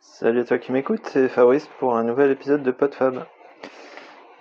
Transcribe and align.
Salut 0.00 0.40
à 0.40 0.44
toi 0.44 0.58
qui 0.58 0.70
m'écoute, 0.70 1.00
c'est 1.06 1.28
Fabrice 1.28 1.66
pour 1.80 1.96
un 1.96 2.04
nouvel 2.04 2.30
épisode 2.30 2.62
de 2.62 2.70
PodFab. 2.70 3.26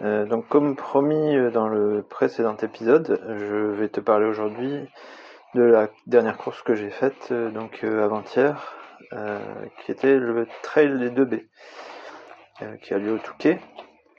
Euh, 0.04 0.26
donc 0.26 0.48
comme 0.48 0.76
promis 0.76 1.36
euh, 1.36 1.50
dans 1.50 1.68
le 1.68 2.04
précédent 2.04 2.56
épisode, 2.58 3.20
je 3.28 3.56
vais 3.72 3.90
te 3.90 4.00
parler 4.00 4.28
aujourd'hui 4.28 4.88
de 5.56 5.64
la 5.64 5.88
dernière 6.06 6.38
course 6.38 6.62
que 6.62 6.76
j'ai 6.76 6.92
faite 6.92 7.30
euh, 7.32 7.50
donc 7.50 7.84
avant-hier, 7.84 8.76
qui 9.80 9.92
était 9.92 10.18
le 10.18 10.48
Trail 10.62 11.00
des 11.00 11.10
2B, 11.10 11.46
qui 12.84 12.94
a 12.94 13.00
lieu 13.00 13.14
au 13.14 13.18
Touquet 13.18 13.60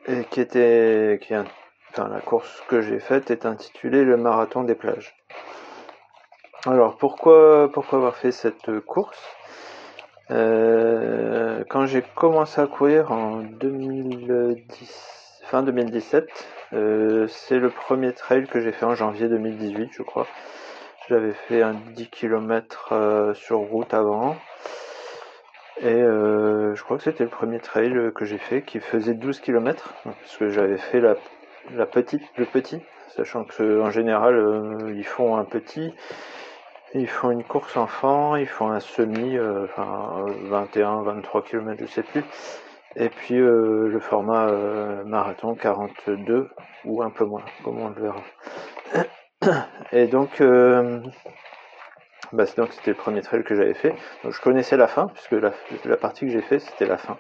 et 0.09 0.25
qui 0.25 0.41
était, 0.41 1.21
qui 1.23 1.37
enfin 1.37 2.09
la 2.09 2.21
course 2.21 2.65
que 2.69 2.81
j'ai 2.81 2.99
faite 2.99 3.31
est 3.31 3.47
intitulée 3.47 4.05
le 4.05 4.17
marathon 4.17 4.65
des 4.65 4.75
plages. 4.75 5.15
Alors 6.67 6.97
pourquoi 6.97 7.71
pourquoi 7.73 7.99
avoir 7.99 8.17
fait 8.17 8.33
cette 8.33 8.81
course? 8.81 9.23
Euh, 10.31 11.65
quand 11.69 11.87
j'ai 11.87 12.03
commencé 12.15 12.61
à 12.61 12.67
courir 12.67 13.13
en 13.13 13.39
2010, 13.39 15.41
fin 15.45 15.63
2017, 15.63 16.29
euh, 16.75 17.27
c'est 17.29 17.59
le 17.59 17.71
premier 17.71 18.13
trail 18.13 18.47
que 18.47 18.61
j'ai 18.61 18.73
fait 18.73 18.85
en 18.85 18.95
janvier 18.95 19.29
2018, 19.29 19.91
je 19.93 20.03
crois. 20.03 20.27
J'avais 21.09 21.33
fait 21.33 21.63
un 21.63 21.75
10 21.95 22.09
km 22.09 22.91
euh, 22.93 23.35
sur 23.35 23.59
route 23.59 23.95
avant. 23.95 24.37
Et 25.81 26.01
je 26.01 26.83
crois 26.83 26.97
que 26.97 27.05
c'était 27.05 27.23
le 27.23 27.31
premier 27.31 27.61
trail 27.61 28.11
que 28.13 28.25
j'ai 28.25 28.39
fait 28.39 28.63
qui 28.63 28.81
faisait 28.81 29.15
12 29.15 29.39
km, 29.39 29.95
parce 30.03 30.37
que 30.37 30.51
j'avais 30.51 30.77
fait 30.77 31.01
la, 31.01 31.15
la 31.77 31.87
petite, 31.87 32.25
le 32.37 32.47
petit, 32.47 32.81
sachant 33.15 33.45
que 33.45 33.81
en 33.81 33.89
général 33.89 34.93
ils 34.97 35.05
font 35.05 35.37
un 35.37 35.45
petit 35.45 35.95
ils 36.95 37.09
font 37.09 37.31
une 37.31 37.45
course 37.45 37.77
enfant, 37.77 38.37
ils 38.37 38.47
font 38.47 38.71
un 38.71 38.81
semi, 38.81 39.37
euh, 39.37 39.65
enfin 39.65 40.25
21, 40.45 41.03
23 41.03 41.43
km, 41.43 41.83
je 41.85 41.87
sais 41.87 42.03
plus. 42.03 42.25
Et 42.97 43.11
puis 43.11 43.39
euh, 43.39 43.89
le 43.89 44.01
format 44.01 44.49
euh, 44.49 45.05
marathon 45.05 45.55
42 45.55 46.49
ou 46.85 47.03
un 47.03 47.11
peu 47.11 47.25
moins, 47.25 47.45
comme 47.65 47.79
on 47.79 47.91
le 47.91 48.01
verra. 48.01 48.23
Et 49.93 50.07
donc, 50.07 50.43
bah, 52.33 52.45
donc 52.57 52.73
c'était 52.73 52.91
le 52.91 52.97
premier 52.97 53.23
trail 53.23 53.45
que 53.45 53.55
j'avais 53.55 53.75
fait. 53.75 53.95
Je 54.29 54.41
connaissais 54.41 54.77
la 54.77 54.89
fin, 54.89 55.09
puisque 55.09 55.33
la, 55.33 55.53
la 55.85 55.97
partie 55.97 56.27
que 56.27 56.33
j'ai 56.33 56.43
fait 56.43 56.59
c'était 56.59 56.87
la 56.87 56.99
fin, 56.99 57.19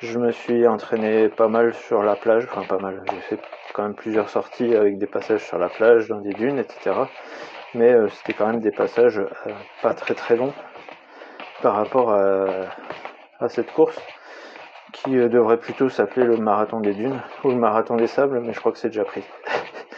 Je 0.00 0.18
me 0.18 0.32
suis 0.32 0.66
entraîné 0.66 1.28
pas 1.28 1.48
mal 1.48 1.74
sur 1.74 2.02
la 2.02 2.16
plage, 2.16 2.46
enfin 2.50 2.62
pas 2.66 2.78
mal, 2.78 3.02
j'ai 3.10 3.20
fait 3.20 3.40
quand 3.74 3.82
même 3.82 3.94
plusieurs 3.94 4.30
sorties 4.30 4.74
avec 4.74 4.96
des 4.96 5.06
passages 5.06 5.44
sur 5.44 5.58
la 5.58 5.68
plage, 5.68 6.08
dans 6.08 6.20
des 6.20 6.32
dunes, 6.32 6.58
etc. 6.58 6.92
Mais 7.74 7.92
euh, 7.92 8.08
c'était 8.08 8.32
quand 8.32 8.46
même 8.46 8.60
des 8.60 8.70
passages 8.70 9.20
pas 9.82 9.92
très 9.92 10.14
très 10.14 10.36
longs 10.36 10.54
par 11.60 11.74
rapport 11.74 12.10
à, 12.12 12.46
à 13.40 13.48
cette 13.50 13.70
course 13.72 14.00
qui 14.92 15.16
euh, 15.16 15.28
devrait 15.28 15.58
plutôt 15.58 15.88
s'appeler 15.88 16.26
le 16.26 16.36
marathon 16.36 16.80
des 16.80 16.94
dunes 16.94 17.20
ou 17.44 17.48
le 17.48 17.56
marathon 17.56 17.96
des 17.96 18.06
sables, 18.06 18.40
mais 18.40 18.52
je 18.52 18.60
crois 18.60 18.72
que 18.72 18.78
c'est 18.78 18.88
déjà 18.88 19.04
pris. 19.04 19.24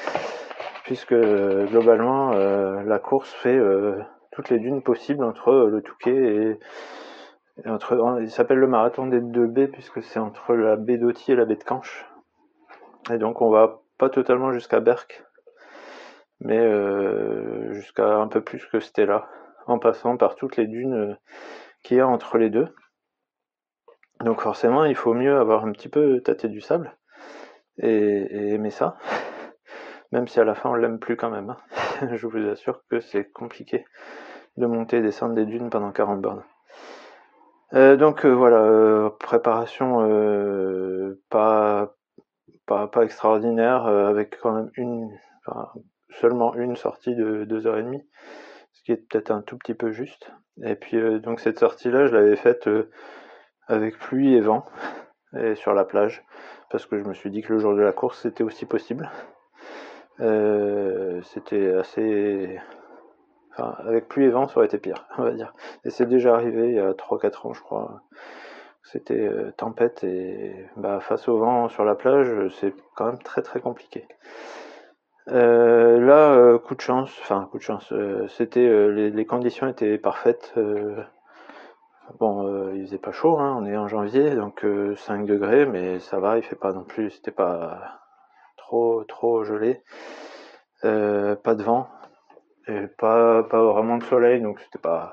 Puisque 0.84 1.12
euh, 1.12 1.66
globalement, 1.66 2.32
euh, 2.32 2.82
la 2.82 2.98
course 2.98 3.32
fait 3.32 3.58
toutes 4.32 4.50
les 4.50 4.58
dunes 4.58 4.82
possibles 4.82 5.24
entre 5.24 5.52
le 5.52 5.82
Touquet 5.82 6.58
et, 7.64 7.68
entre. 7.68 8.18
Il 8.20 8.30
s'appelle 8.30 8.58
le 8.58 8.66
marathon 8.66 9.06
des 9.06 9.20
deux 9.20 9.46
baies 9.46 9.68
puisque 9.68 10.02
c'est 10.02 10.18
entre 10.18 10.54
la 10.54 10.76
baie 10.76 10.96
d'Oti 10.96 11.32
et 11.32 11.36
la 11.36 11.44
baie 11.44 11.56
de 11.56 11.64
Canche. 11.64 12.06
Et 13.10 13.18
donc 13.18 13.40
on 13.42 13.50
va 13.50 13.80
pas 13.98 14.08
totalement 14.08 14.52
jusqu'à 14.52 14.80
Berck, 14.80 15.24
mais 16.40 17.72
jusqu'à 17.72 18.16
un 18.16 18.28
peu 18.28 18.40
plus 18.40 18.66
que 18.66 18.80
Stella, 18.80 19.28
en 19.66 19.78
passant 19.78 20.16
par 20.16 20.34
toutes 20.34 20.56
les 20.56 20.66
dunes 20.66 21.16
qu'il 21.82 21.98
y 21.98 22.00
a 22.00 22.08
entre 22.08 22.38
les 22.38 22.50
deux. 22.50 22.74
Donc 24.22 24.40
forcément, 24.40 24.84
il 24.84 24.94
faut 24.94 25.14
mieux 25.14 25.36
avoir 25.36 25.64
un 25.64 25.72
petit 25.72 25.88
peu 25.88 26.20
tâté 26.20 26.48
du 26.48 26.60
sable 26.60 26.96
et, 27.78 28.54
aimer 28.54 28.70
ça, 28.70 28.96
même 30.12 30.28
si 30.28 30.38
à 30.38 30.44
la 30.44 30.54
fin 30.54 30.70
on 30.70 30.74
l'aime 30.74 30.98
plus 30.98 31.16
quand 31.16 31.30
même. 31.30 31.50
Hein. 31.50 32.08
Je 32.14 32.26
vous 32.26 32.48
assure 32.48 32.82
que 32.88 33.00
c'est 33.00 33.30
compliqué 33.30 33.84
de 34.56 34.66
monter 34.66 34.98
et 34.98 35.02
descendre 35.02 35.34
des 35.34 35.46
dunes 35.46 35.70
pendant 35.70 35.90
40 35.90 36.20
bornes. 36.20 36.44
Euh, 37.74 37.96
donc 37.96 38.26
euh, 38.26 38.30
voilà, 38.30 38.58
euh, 38.58 39.10
préparation 39.18 40.06
pas, 41.30 41.94
extraordinaire, 43.02 43.86
avec 43.86 44.38
quand 44.40 44.52
même 44.52 44.70
une, 44.76 45.10
seulement 46.10 46.54
une 46.54 46.76
sortie 46.76 47.14
de 47.14 47.44
2h30, 47.44 48.02
ce 48.72 48.82
qui 48.82 48.92
est 48.92 48.96
peut-être 48.96 49.30
un 49.30 49.42
tout 49.42 49.58
petit 49.58 49.74
peu 49.74 49.90
juste. 49.90 50.30
Et 50.62 50.76
puis 50.76 51.20
donc 51.20 51.40
cette 51.40 51.58
sortie-là, 51.58 52.06
je 52.06 52.14
l'avais 52.14 52.36
faite 52.36 52.68
avec 53.68 53.98
pluie 53.98 54.34
et 54.34 54.40
vent 54.40 54.66
et 55.38 55.54
sur 55.54 55.74
la 55.74 55.84
plage 55.84 56.24
parce 56.70 56.86
que 56.86 56.98
je 56.98 57.04
me 57.04 57.14
suis 57.14 57.30
dit 57.30 57.42
que 57.42 57.52
le 57.52 57.58
jour 57.58 57.74
de 57.74 57.80
la 57.80 57.92
course 57.92 58.20
c'était 58.20 58.44
aussi 58.44 58.66
possible. 58.66 59.10
Euh, 60.20 61.20
c'était 61.22 61.74
assez. 61.74 62.58
Enfin, 63.52 63.74
avec 63.86 64.08
pluie 64.08 64.24
et 64.26 64.30
vent, 64.30 64.48
ça 64.48 64.58
aurait 64.58 64.66
été 64.66 64.78
pire, 64.78 65.06
on 65.18 65.22
va 65.22 65.30
dire. 65.32 65.52
Et 65.84 65.90
c'est 65.90 66.06
déjà 66.06 66.34
arrivé 66.34 66.68
il 66.68 66.74
y 66.74 66.80
a 66.80 66.92
3-4 66.92 67.48
ans, 67.48 67.52
je 67.52 67.62
crois. 67.62 68.02
C'était 68.82 69.28
euh, 69.28 69.52
tempête 69.56 70.02
et 70.04 70.66
bah, 70.76 71.00
face 71.00 71.28
au 71.28 71.38
vent 71.38 71.68
sur 71.68 71.84
la 71.84 71.94
plage, 71.94 72.28
c'est 72.60 72.74
quand 72.96 73.06
même 73.06 73.18
très 73.18 73.42
très 73.42 73.60
compliqué. 73.60 74.08
Euh, 75.28 76.00
là, 76.00 76.58
coup 76.58 76.74
de 76.74 76.80
chance, 76.80 77.16
enfin 77.22 77.48
coup 77.50 77.58
de 77.58 77.62
chance, 77.62 77.92
c'était 78.28 78.68
les, 78.90 79.10
les, 79.10 79.24
conditions 79.24 79.68
étaient 79.68 79.98
parfaites 79.98 80.52
Bon, 82.18 82.46
euh, 82.46 82.72
il 82.74 82.86
faisait 82.86 82.98
pas 82.98 83.12
chaud, 83.12 83.38
hein, 83.38 83.56
on 83.58 83.66
est 83.66 83.76
en 83.76 83.88
janvier, 83.88 84.34
donc 84.34 84.60
5 84.60 84.66
euh, 84.66 85.26
degrés, 85.26 85.66
mais 85.66 85.98
ça 86.00 86.18
va, 86.20 86.36
il 86.36 86.42
fait 86.42 86.56
pas 86.56 86.72
non 86.72 86.84
plus, 86.84 87.10
c'était 87.10 87.30
pas 87.30 88.00
trop 88.56 89.04
trop 89.04 89.44
gelé, 89.44 89.82
euh, 90.84 91.36
pas 91.36 91.54
de 91.54 91.62
vent, 91.62 91.88
et 92.68 92.86
pas, 92.98 93.42
pas 93.44 93.62
vraiment 93.62 93.98
de 93.98 94.04
soleil, 94.04 94.40
donc 94.40 94.60
c'était 94.60 94.78
pas 94.78 95.12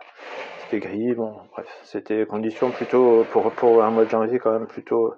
c'était 0.63 0.80
gris, 0.80 1.13
bon 1.13 1.36
bref, 1.54 1.68
c'était 1.84 2.25
conditions 2.25 2.72
plutôt 2.72 3.25
pour, 3.31 3.52
pour 3.52 3.84
un 3.84 3.92
mois 3.92 4.06
de 4.06 4.10
janvier 4.10 4.40
quand 4.40 4.52
même 4.52 4.68
plutôt 4.68 5.13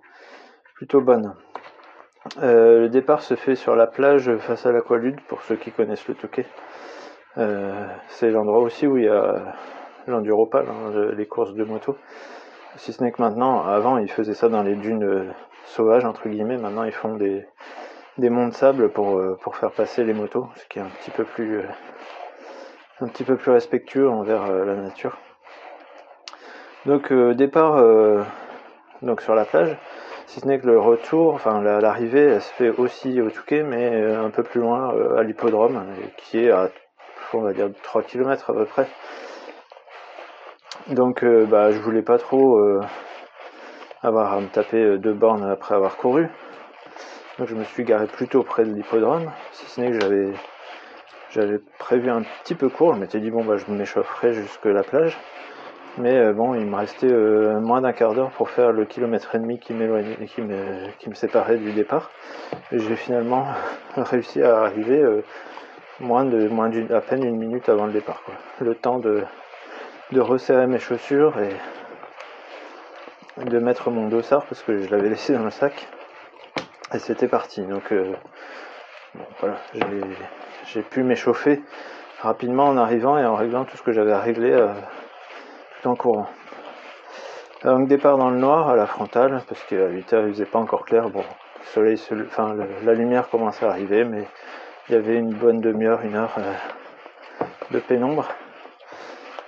plutôt 0.75 1.01
bonnes. 1.01 1.35
le 2.41 2.87
départ 2.87 3.21
se 3.21 3.35
fait 3.35 3.55
sur 3.55 3.75
la 3.75 3.87
plage 3.87 4.35
face 4.37 4.65
à 4.65 4.71
l'aqualude 4.71 5.19
pour 5.27 5.41
ceux 5.43 5.55
qui 5.55 5.71
connaissent 5.71 6.07
le 6.07 6.15
Touquet. 6.15 6.45
c'est 8.07 8.31
l'endroit 8.31 8.59
aussi 8.59 8.87
où 8.87 8.97
il 8.97 9.05
y 9.05 9.09
a 9.09 9.55
l'enduropal, 10.07 10.65
les 11.15 11.25
courses 11.25 11.53
de 11.53 11.63
moto. 11.63 11.97
Si 12.77 12.93
ce 12.93 13.03
n'est 13.03 13.11
que 13.11 13.21
maintenant, 13.21 13.65
avant 13.65 13.97
ils 13.97 14.09
faisaient 14.09 14.33
ça 14.33 14.47
dans 14.47 14.63
les 14.63 14.75
dunes 14.75 15.03
euh, 15.03 15.29
sauvages 15.65 16.05
entre 16.05 16.29
guillemets, 16.29 16.57
maintenant 16.57 16.83
ils 16.83 16.93
font 16.93 17.15
des, 17.15 17.45
monts 18.17 18.47
de 18.47 18.53
sable 18.53 18.89
pour, 18.89 19.17
euh, 19.17 19.37
pour 19.41 19.57
faire 19.57 19.71
passer 19.71 20.03
les 20.03 20.13
motos, 20.13 20.47
ce 20.55 20.65
qui 20.67 20.79
est 20.79 20.81
un 20.81 20.89
petit 21.01 21.11
peu 21.11 21.25
plus 21.25 21.59
euh, 21.59 23.53
respectueux 23.53 24.09
envers 24.09 24.47
la 24.51 24.75
nature. 24.75 25.17
Donc 26.85 27.11
départ 27.11 27.83
donc 29.01 29.21
sur 29.21 29.35
la 29.35 29.45
plage, 29.45 29.77
si 30.27 30.39
ce 30.39 30.47
n'est 30.47 30.59
que 30.59 30.67
le 30.67 30.79
retour, 30.79 31.33
enfin 31.33 31.61
l'arrivée, 31.61 32.25
elle 32.25 32.41
se 32.41 32.53
fait 32.53 32.69
aussi 32.69 33.21
au 33.21 33.29
Touquet, 33.29 33.63
mais 33.63 34.03
un 34.03 34.29
peu 34.29 34.43
plus 34.43 34.61
loin 34.61 34.93
à 35.17 35.23
l'hippodrome, 35.23 35.83
qui 36.17 36.45
est 36.45 36.51
à 36.51 36.69
on 37.33 37.41
va 37.41 37.53
dire 37.53 37.69
3 37.83 38.03
km 38.03 38.49
à 38.49 38.53
peu 38.53 38.65
près. 38.65 38.87
Donc 40.89 41.23
bah 41.23 41.71
je 41.71 41.79
voulais 41.79 42.01
pas 42.01 42.17
trop 42.17 42.59
avoir 44.01 44.33
à 44.33 44.41
me 44.41 44.47
taper 44.47 44.97
deux 44.97 45.13
bornes 45.13 45.43
après 45.43 45.75
avoir 45.75 45.97
couru. 45.97 46.27
Donc 47.39 47.47
je 47.47 47.55
me 47.55 47.63
suis 47.63 47.83
garé 47.83 48.07
plutôt 48.07 48.43
près 48.43 48.65
de 48.65 48.73
l'hippodrome, 48.73 49.31
si 49.51 49.65
ce 49.65 49.81
n'est 49.81 49.91
que 49.91 50.33
j'avais 51.31 51.59
prévu 51.79 52.09
un 52.09 52.23
petit 52.43 52.55
peu 52.55 52.69
court, 52.69 52.93
je 52.93 52.99
m'étais 52.99 53.19
dit 53.19 53.31
bon 53.31 53.43
bah 53.43 53.57
je 53.57 53.71
m'échaufferai 53.71 54.33
jusque 54.33 54.65
la 54.65 54.83
plage. 54.83 55.17
Mais 55.97 56.15
euh, 56.15 56.33
bon, 56.33 56.55
il 56.55 56.65
me 56.65 56.75
restait 56.75 57.11
euh, 57.11 57.59
moins 57.59 57.81
d'un 57.81 57.91
quart 57.91 58.13
d'heure 58.13 58.31
pour 58.31 58.49
faire 58.49 58.71
le 58.71 58.85
kilomètre 58.85 59.35
et 59.35 59.39
demi 59.39 59.59
qui 59.59 59.73
me, 59.73 60.15
qui 60.99 61.09
me 61.09 61.15
séparait 61.15 61.57
du 61.57 61.73
départ. 61.73 62.11
Et 62.71 62.79
j'ai 62.79 62.95
finalement 62.95 63.45
réussi 63.97 64.41
à 64.41 64.61
arriver 64.61 65.01
euh, 65.01 65.21
à 66.01 67.01
peine 67.01 67.25
une 67.25 67.37
minute 67.37 67.67
avant 67.67 67.87
le 67.87 67.91
départ. 67.91 68.21
Le 68.61 68.73
temps 68.73 68.99
de, 68.99 69.23
de 70.11 70.19
resserrer 70.19 70.67
mes 70.67 70.79
chaussures 70.79 71.33
et 71.39 71.55
de 73.45 73.59
mettre 73.59 73.89
mon 73.89 74.07
dossard 74.07 74.45
parce 74.45 74.61
que 74.61 74.81
je 74.81 74.89
l'avais 74.89 75.09
laissé 75.15 75.33
dans 75.33 75.43
le 75.43 75.51
sac. 75.51 75.87
Et 76.93 76.99
c'était 76.99 77.27
parti. 77.27 77.61
Donc 77.61 77.93
voilà, 79.39 79.57
j'ai 80.65 80.81
pu 80.81 81.03
m'échauffer 81.03 81.61
rapidement 82.21 82.65
en 82.65 82.77
arrivant 82.77 83.17
et 83.17 83.25
en 83.25 83.35
réglant 83.35 83.63
tout 83.63 83.77
ce 83.77 83.81
que 83.81 83.93
j'avais 83.93 84.11
à 84.11 84.19
régler 84.19 84.67
tout 85.81 85.87
en 85.87 85.95
courant. 85.95 86.27
Donc 87.63 87.87
départ 87.87 88.17
dans 88.17 88.31
le 88.31 88.37
noir 88.37 88.69
à 88.69 88.75
la 88.75 88.87
frontale, 88.87 89.43
parce 89.47 89.63
qu'à 89.65 89.87
8h 89.87 90.27
il 90.27 90.33
faisait 90.33 90.45
pas 90.45 90.57
encore 90.57 90.83
clair. 90.83 91.09
Bon, 91.09 91.23
le 91.59 91.65
soleil, 91.65 92.25
enfin 92.25 92.55
la 92.83 92.93
lumière 92.93 93.29
commençait 93.29 93.65
à 93.65 93.69
arriver, 93.69 94.03
mais 94.03 94.27
il 94.89 94.95
y 94.95 94.97
avait 94.97 95.15
une 95.15 95.33
bonne 95.33 95.61
demi-heure, 95.61 96.01
une 96.03 96.15
heure 96.15 96.33
euh, 96.39 97.45
de 97.69 97.79
pénombre. 97.79 98.27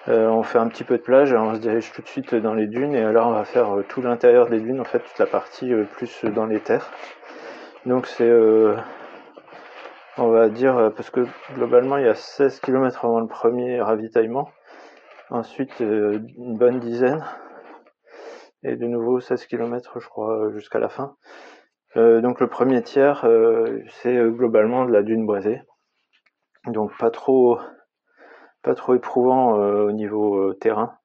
Euh, 0.09 0.27
on 0.27 0.44
fait 0.44 0.57
un 0.57 0.67
petit 0.67 0.83
peu 0.83 0.97
de 0.97 1.01
plage, 1.01 1.33
on 1.33 1.55
se 1.55 1.59
dirige 1.59 1.94
tout 1.94 2.01
de 2.01 2.07
suite 2.07 2.35
dans 2.35 2.53
les 2.53 2.67
dunes, 2.67 2.94
et 2.94 3.01
alors 3.01 3.27
on 3.27 3.31
va 3.31 3.45
faire 3.45 3.77
euh, 3.77 3.85
tout 3.88 4.01
l'intérieur 4.01 4.50
des 4.50 4.59
dunes, 4.59 4.81
en 4.81 4.83
fait 4.83 5.00
toute 5.00 5.17
la 5.17 5.25
partie 5.25 5.73
plus 5.95 6.25
dans 6.25 6.45
les 6.45 6.59
terres. 6.59 6.91
Donc 7.85 8.07
c'est, 8.07 8.31
on 10.17 10.29
va 10.29 10.50
dire, 10.50 10.91
parce 10.95 11.09
que 11.09 11.25
globalement 11.55 11.97
il 11.97 12.05
y 12.05 12.09
a 12.09 12.15
16 12.15 12.59
km 12.61 13.05
avant 13.05 13.19
le 13.19 13.27
premier 13.27 13.81
ravitaillement, 13.81 14.50
ensuite 15.29 15.79
une 15.81 16.57
bonne 16.57 16.79
dizaine, 16.79 17.25
et 18.63 18.77
de 18.77 18.85
nouveau 18.85 19.19
16 19.19 19.45
km 19.47 20.00
je 20.00 20.07
crois 20.07 20.50
jusqu'à 20.53 20.79
la 20.79 20.88
fin. 20.88 21.17
donc 21.95 22.39
le 22.39 22.47
premier 22.47 22.81
tiers 22.83 23.27
c'est 23.89 24.15
globalement 24.15 24.85
de 24.85 24.94
la 24.94 25.03
dune 25.03 25.25
boisée, 25.25 25.61
donc 26.67 26.97
pas 26.97 27.11
trop 27.11 27.59
pas 28.63 28.75
trop 28.75 28.95
éprouvant 28.95 29.54
au 29.54 29.92
niveau 29.92 30.54
terrain. 30.54 30.98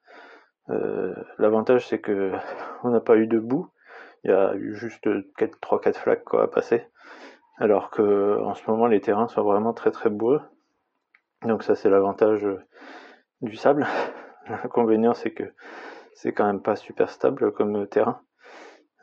L'avantage 1.39 1.87
c'est 1.87 2.01
que 2.01 2.33
on 2.85 2.91
n'a 2.91 3.01
pas 3.01 3.17
eu 3.17 3.27
de 3.27 3.39
boue, 3.39 3.69
il 4.25 4.31
y 4.31 4.35
a 4.35 4.55
eu 4.55 4.75
juste 4.75 5.07
3-4 5.07 5.95
flaques 5.95 6.25
quoi, 6.25 6.45
à 6.45 6.47
passer, 6.49 6.85
alors 7.59 7.91
que 7.91 8.41
en 8.43 8.55
ce 8.55 8.69
moment 8.71 8.87
les 8.87 9.01
terrains 9.01 9.29
sont 9.29 9.43
vraiment 9.43 9.73
très 9.73 9.91
très 9.91 10.11
boueux. 10.11 10.41
Donc 11.45 11.63
ça 11.63 11.75
c'est 11.75 11.91
l'avantage 11.91 12.47
du 13.43 13.57
sable. 13.57 13.87
L'inconvénient 14.49 15.15
c'est 15.15 15.33
que 15.33 15.45
c'est 16.15 16.33
quand 16.33 16.47
même 16.47 16.63
pas 16.63 16.77
super 16.77 17.11
stable 17.11 17.53
comme 17.53 17.87
terrain. 17.87 18.21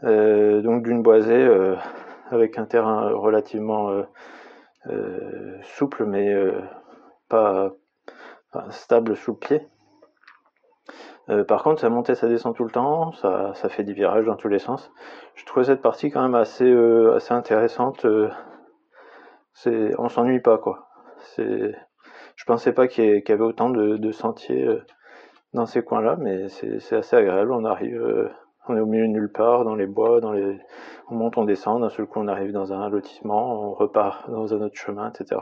Euh, 0.04 0.62
donc 0.62 0.84
d'une 0.84 1.02
boisée 1.02 1.34
euh, 1.34 1.76
avec 2.30 2.58
un 2.58 2.66
terrain 2.66 3.12
relativement 3.14 4.04
euh, 4.88 5.62
souple 5.64 6.06
mais 6.06 6.36
pas 7.30 7.72
stable 8.70 9.16
sous 9.16 9.32
le 9.32 9.38
pied. 9.38 9.68
par 11.48 11.64
contre, 11.64 11.82
ça 11.82 11.90
monte 11.90 12.10
et 12.10 12.16
ça 12.16 12.28
descend 12.28 12.56
tout 12.56 12.64
le 12.64 12.72
temps, 12.72 13.12
ça, 13.14 13.54
ça, 13.56 13.70
fait 13.70 13.84
des 13.84 13.94
virages 13.94 14.26
dans 14.26 14.36
tous 14.36 14.48
les 14.48 14.60
sens. 14.60 14.92
Je 15.36 15.46
trouvais 15.46 15.66
cette 15.66 15.82
partie 15.82 16.12
quand 16.12 16.22
même 16.22 16.36
assez, 16.36 16.72
assez 17.16 17.34
intéressante. 17.34 18.06
c'est, 19.54 19.92
on 20.00 20.10
s'ennuie 20.10 20.42
pas 20.42 20.58
quoi. 20.58 20.88
C'est, 21.18 21.74
je 22.36 22.44
pensais 22.46 22.74
pas 22.74 22.88
qu'il 22.88 23.24
y, 23.28 23.32
avait 23.32 23.44
autant 23.44 23.70
de, 23.70 24.12
sentiers 24.12 24.66
euh, 24.66 24.84
dans 25.54 25.66
ces 25.66 25.84
coins-là, 25.84 26.18
mais 26.20 26.50
c'est 26.50 26.96
assez 26.96 27.16
agréable. 27.16 27.52
On 27.52 27.66
arrive, 27.66 28.02
euh, 28.02 28.30
on 28.68 28.76
est 28.76 28.82
au 28.82 28.86
milieu 28.86 29.08
de 29.08 29.12
nulle 29.12 29.32
part, 29.32 29.64
dans 29.64 29.76
les 29.76 29.88
bois, 29.88 30.20
dans 30.20 30.32
les, 30.32 30.60
on 31.10 31.16
monte, 31.16 31.38
on 31.38 31.46
descend. 31.46 31.82
D'un 31.82 31.90
seul 31.90 32.06
coup, 32.08 32.20
on 32.20 32.28
arrive 32.28 32.52
dans 32.52 32.74
un 32.74 32.90
lotissement, 32.90 33.70
on 33.70 33.74
repart 33.74 34.30
dans 34.30 34.54
un 34.54 34.62
autre 34.62 34.76
chemin, 34.76 35.10
etc. 35.10 35.42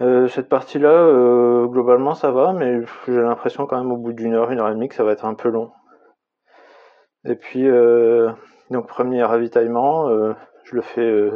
Euh, 0.00 0.26
cette 0.28 0.48
partie-là, 0.48 1.66
globalement, 1.66 2.14
ça 2.14 2.30
va, 2.30 2.52
mais 2.52 2.80
j'ai 3.06 3.20
l'impression 3.20 3.66
quand 3.66 3.78
même 3.78 3.92
au 3.92 3.96
bout 3.96 4.12
d'une 4.12 4.34
heure, 4.34 4.50
une 4.50 4.60
heure 4.60 4.70
et 4.70 4.74
demie, 4.74 4.88
que 4.88 4.94
ça 4.94 5.04
va 5.04 5.12
être 5.12 5.24
un 5.24 5.34
peu 5.34 5.48
long. 5.48 5.70
Et 7.24 7.36
puis, 7.36 7.68
donc 8.70 8.86
premier 8.86 9.22
ravitaillement, 9.22 10.08
je 10.64 10.74
le 10.74 10.82
fais 10.82 11.30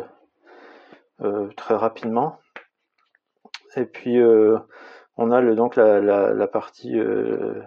très 1.56 1.74
rapidement. 1.74 2.38
Et 3.76 3.84
puis 3.84 4.18
euh, 4.18 4.58
on 5.16 5.30
a 5.30 5.40
le, 5.40 5.54
donc 5.54 5.76
la, 5.76 6.00
la, 6.00 6.46
partie, 6.48 6.98
euh, 6.98 7.62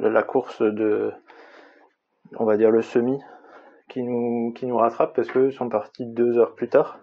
la, 0.00 0.22
course 0.22 0.62
de, 0.62 1.12
on 2.38 2.44
va 2.44 2.56
dire 2.56 2.70
le 2.70 2.82
semi, 2.82 3.18
qui 3.88 4.02
nous, 4.02 4.52
qui 4.52 4.66
nous 4.66 4.76
rattrape 4.76 5.14
parce 5.14 5.30
qu'ils 5.30 5.52
sont 5.52 5.68
partis 5.68 6.06
deux 6.06 6.38
heures 6.38 6.54
plus 6.54 6.68
tard. 6.68 6.98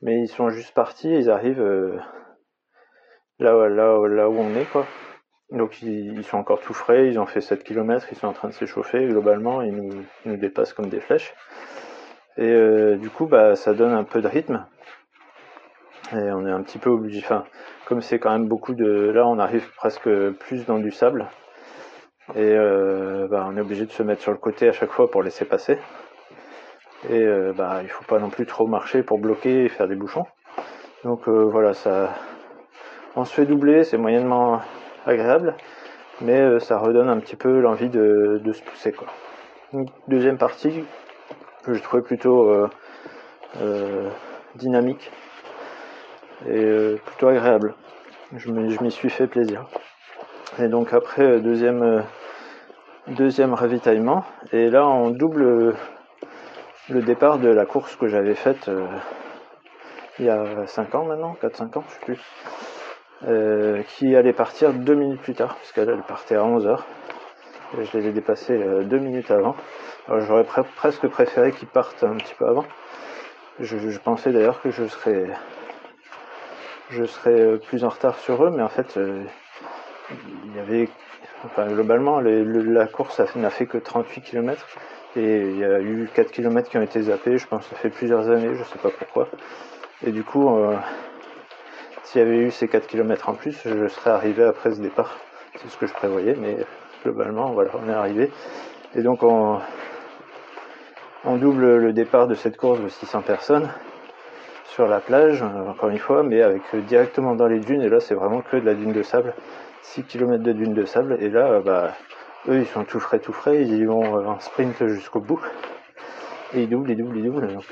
Mais 0.00 0.20
ils 0.20 0.28
sont 0.28 0.48
juste 0.48 0.74
partis, 0.74 1.10
ils 1.10 1.30
arrivent 1.30 1.60
euh, 1.60 1.98
là, 3.38 4.28
où 4.28 4.38
on 4.38 4.54
est 4.54 4.70
quoi. 4.70 4.86
Donc 5.50 5.82
ils, 5.82 6.24
sont 6.24 6.36
encore 6.36 6.60
tout 6.60 6.74
frais, 6.74 7.08
ils 7.08 7.18
ont 7.18 7.26
fait 7.26 7.40
7 7.40 7.64
km, 7.64 8.06
ils 8.12 8.18
sont 8.18 8.26
en 8.26 8.32
train 8.32 8.48
de 8.48 8.52
s'échauffer, 8.54 9.06
globalement 9.06 9.62
ils 9.62 9.74
nous, 9.74 10.36
dépassent 10.36 10.74
comme 10.74 10.88
des 10.88 11.00
flèches. 11.00 11.34
Et 12.36 12.96
du 12.96 13.08
coup 13.10 13.26
bah 13.26 13.56
ça 13.56 13.72
donne 13.72 13.92
un 13.92 14.04
peu 14.04 14.20
de 14.20 14.28
rythme. 14.28 14.66
Et 16.12 16.32
on 16.32 16.46
est 16.46 16.50
un 16.50 16.62
petit 16.62 16.78
peu 16.78 16.88
obligé, 16.88 17.20
enfin, 17.22 17.44
comme 17.84 18.00
c'est 18.00 18.18
quand 18.18 18.30
même 18.30 18.48
beaucoup 18.48 18.74
de. 18.74 19.10
Là, 19.10 19.26
on 19.26 19.38
arrive 19.38 19.70
presque 19.74 20.08
plus 20.40 20.64
dans 20.64 20.78
du 20.78 20.90
sable. 20.90 21.26
Et 22.34 22.54
euh, 22.54 23.26
bah, 23.28 23.46
on 23.48 23.56
est 23.56 23.60
obligé 23.60 23.84
de 23.84 23.92
se 23.92 24.02
mettre 24.02 24.22
sur 24.22 24.32
le 24.32 24.38
côté 24.38 24.68
à 24.68 24.72
chaque 24.72 24.90
fois 24.90 25.10
pour 25.10 25.22
laisser 25.22 25.44
passer. 25.44 25.78
Et 27.10 27.22
euh, 27.22 27.52
bah, 27.54 27.80
il 27.82 27.88
faut 27.88 28.04
pas 28.04 28.18
non 28.18 28.30
plus 28.30 28.46
trop 28.46 28.66
marcher 28.66 29.02
pour 29.02 29.18
bloquer 29.18 29.64
et 29.64 29.68
faire 29.68 29.88
des 29.88 29.96
bouchons. 29.96 30.26
Donc 31.04 31.28
euh, 31.28 31.44
voilà, 31.44 31.74
ça. 31.74 32.14
On 33.18 33.24
se 33.24 33.34
fait 33.34 33.46
doubler, 33.46 33.82
c'est 33.82 33.98
moyennement 33.98 34.60
agréable, 35.04 35.56
mais 36.20 36.60
ça 36.60 36.78
redonne 36.78 37.08
un 37.08 37.18
petit 37.18 37.34
peu 37.34 37.58
l'envie 37.58 37.88
de, 37.88 38.40
se 38.52 38.62
pousser. 38.62 38.94
Deuxième 40.06 40.38
partie 40.38 40.84
que 41.64 41.74
je 41.74 41.82
trouvais 41.82 42.04
plutôt 42.04 42.68
dynamique 44.54 45.10
et 46.46 46.62
euh, 46.62 47.00
plutôt 47.06 47.26
agréable. 47.26 47.74
Je 48.36 48.52
m'y 48.52 48.92
suis 48.92 49.10
fait 49.10 49.26
plaisir. 49.26 49.66
Et 50.60 50.68
donc 50.68 50.92
après 50.92 51.24
euh, 51.24 51.40
deuxième 51.40 51.82
euh, 51.82 53.54
ravitaillement 53.56 54.24
et 54.52 54.70
là 54.70 54.86
on 54.86 55.10
double 55.10 55.74
le 56.88 57.02
départ 57.02 57.40
de 57.40 57.48
la 57.48 57.66
course 57.66 57.96
que 57.96 58.06
j'avais 58.06 58.36
faite 58.36 58.70
il 60.20 60.26
y 60.26 60.30
a 60.30 60.66
5 60.66 60.94
ans 60.94 61.04
maintenant, 61.04 61.36
4-5 61.42 61.78
ans, 61.78 61.84
je 61.88 61.94
sais 61.94 62.00
plus, 62.04 62.20
qui 63.96 64.14
allait 64.14 64.32
partir 64.32 64.72
deux 64.72 64.94
minutes 64.94 65.20
plus 65.20 65.34
tard, 65.34 65.56
parce 65.56 65.72
qu'elle 65.72 65.88
elle 65.88 66.02
partait 66.02 66.36
à 66.36 66.42
11h. 66.42 66.78
Et 67.78 67.84
je 67.84 67.96
l'avais 67.98 68.12
dépassé 68.12 68.56
deux 68.84 68.98
minutes 68.98 69.30
avant. 69.30 69.56
J'aurais 70.08 70.44
presque 70.76 71.06
préféré 71.08 71.52
qu'ils 71.52 71.68
partent 71.68 72.04
un 72.04 72.16
petit 72.16 72.34
peu 72.34 72.46
avant. 72.46 72.64
Je, 73.60 73.98
pensais 73.98 74.30
d'ailleurs 74.30 74.62
que 74.62 74.70
je 74.70 74.86
serais 74.86 75.26
euh, 77.40 77.56
plus 77.56 77.84
en 77.84 77.88
retard 77.88 78.16
sur 78.20 78.44
eux, 78.44 78.50
mais 78.50 78.62
en 78.62 78.68
fait, 78.68 78.96
euh, 78.96 79.24
il 80.44 80.56
y 80.56 80.60
avait, 80.60 80.88
globalement, 81.74 82.20
la 82.20 82.86
course 82.86 83.20
n'a 83.34 83.50
fait 83.50 83.66
que 83.66 83.78
38 83.78 84.20
km 84.20 84.64
et 85.16 85.40
il 85.40 85.58
y 85.58 85.64
a 85.64 85.80
eu 85.80 86.08
4 86.14 86.30
km 86.30 86.70
qui 86.70 86.78
ont 86.78 86.82
été 86.82 87.02
zappés. 87.02 87.36
Je 87.36 87.48
pense 87.48 87.64
que 87.64 87.70
ça 87.70 87.76
fait 87.76 87.90
plusieurs 87.90 88.30
années, 88.30 88.54
je 88.54 88.62
sais 88.62 88.78
pas 88.78 88.90
pourquoi. 88.96 89.28
Et 90.06 90.12
du 90.12 90.22
coup, 90.22 90.56
euh, 90.56 90.76
s'il 92.08 92.22
y 92.22 92.24
avait 92.24 92.38
eu 92.38 92.50
ces 92.50 92.68
4 92.68 92.86
km 92.86 93.28
en 93.28 93.34
plus, 93.34 93.60
je 93.66 93.86
serais 93.88 94.08
arrivé 94.08 94.42
après 94.42 94.70
ce 94.70 94.80
départ. 94.80 95.18
C'est 95.56 95.68
ce 95.68 95.76
que 95.76 95.86
je 95.86 95.92
prévoyais, 95.92 96.34
mais 96.40 96.56
globalement, 97.04 97.50
voilà, 97.50 97.70
on 97.74 97.86
est 97.86 97.92
arrivé. 97.92 98.30
Et 98.94 99.02
donc, 99.02 99.22
on, 99.22 99.60
double 101.26 101.76
le 101.76 101.92
départ 101.92 102.26
de 102.26 102.34
cette 102.34 102.56
course 102.56 102.80
de 102.80 102.88
600 102.88 103.20
personnes 103.20 103.68
sur 104.64 104.88
la 104.88 105.00
plage, 105.00 105.42
euh, 105.42 105.68
encore 105.68 105.90
une 105.90 105.98
fois, 105.98 106.22
mais 106.22 106.40
avec 106.40 106.62
euh, 106.72 106.80
directement 106.80 107.34
dans 107.34 107.46
les 107.46 107.60
dunes. 107.60 107.82
Et 107.82 107.90
là, 107.90 108.00
c'est 108.00 108.14
vraiment 108.14 108.40
que 108.40 108.56
de 108.56 108.64
la 108.64 108.72
dune 108.72 108.92
de 108.92 109.02
sable. 109.02 109.34
6 109.82 110.04
km 110.04 110.42
de 110.42 110.52
dune 110.52 110.72
de 110.72 110.86
sable. 110.86 111.18
Et 111.20 111.28
là, 111.28 111.46
euh, 111.50 111.60
bah, 111.60 111.92
eux 112.48 112.60
ils 112.60 112.66
sont 112.66 112.84
tout 112.84 113.00
frais, 113.00 113.18
tout 113.18 113.34
frais, 113.34 113.64
ils 113.64 113.86
vont 113.86 114.26
en 114.26 114.40
sprint 114.40 114.86
jusqu'au 114.86 115.20
bout. 115.20 115.42
Et 116.54 116.62
ils 116.62 116.70
doublent, 116.70 116.90
ils 116.90 116.96
doublent, 116.96 117.18
ils 117.18 117.24
doublent. 117.24 117.52
Donc 117.52 117.66